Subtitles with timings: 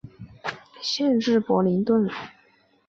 [0.81, 2.09] 县治伯灵顿。